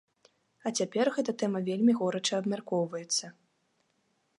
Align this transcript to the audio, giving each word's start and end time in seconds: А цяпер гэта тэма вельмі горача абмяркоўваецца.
А 0.69 0.71
цяпер 0.79 1.11
гэта 1.17 1.31
тэма 1.43 1.63
вельмі 1.69 1.93
горача 2.01 2.33
абмяркоўваецца. 2.41 3.25